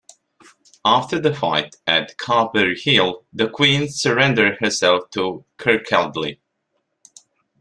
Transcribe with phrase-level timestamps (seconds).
[0.83, 6.39] After the fight at Carberry Hill the queen surrendered herself to Kirkcaldy.